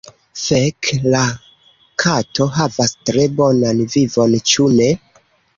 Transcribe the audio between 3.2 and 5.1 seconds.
bonan vivon, ĉu ne?